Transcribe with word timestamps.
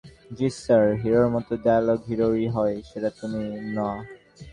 জী 0.37 0.47
স্যার, 0.55 0.85
হিরোর 1.01 1.27
মত 1.33 1.47
ডায়ালগ, 1.63 1.99
হিরোরি 2.09 2.47
হয়, 2.55 2.75
যেটা 2.89 3.09
তুমি 3.19 3.41
না। 3.75 3.87